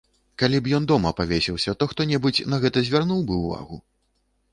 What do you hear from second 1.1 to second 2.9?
павесіўся, то хто-небудзь на гэта